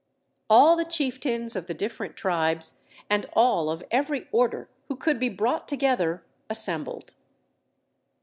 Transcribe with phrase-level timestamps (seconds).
[0.49, 5.29] All the chieftains of the different tribes, and all of every order who could be
[5.29, 7.13] brought together, assembled.